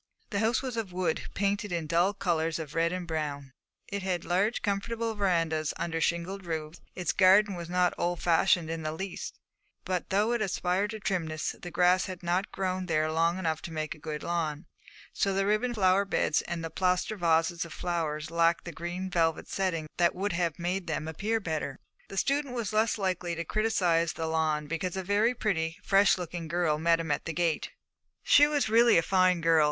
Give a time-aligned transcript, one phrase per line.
[0.31, 3.53] The house was of wood, painted in dull colours of red and brown;
[3.87, 6.81] it had large comfortable verandahs under shingled roofs.
[6.95, 9.37] Its garden was not old fashioned in the least;
[9.85, 13.71] but though it aspired to trimness the grass had not grown there long enough to
[13.71, 14.65] make a good lawn,
[15.13, 19.87] so the ribbon flower beds and plaster vases of flowers lacked the green velvet setting
[19.97, 21.79] that would have made them appear better.
[22.07, 26.17] The student was the less likely to criticise the lawn because a very pretty, fresh
[26.17, 27.69] looking girl met him at the gate.
[28.23, 29.59] She was really a fine girl.